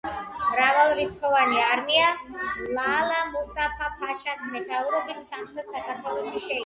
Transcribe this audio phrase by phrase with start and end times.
[0.53, 2.07] მრავალრიცხოვანი არმია
[2.77, 6.59] ლალა მუსტაფა-ფაშას მეთაურობით სამხრეთ საქართველოში შეიჭრა.